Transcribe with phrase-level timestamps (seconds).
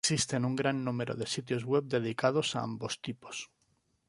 [0.03, 3.37] Existen un gran número de sitios web dedicados a ambos tipos.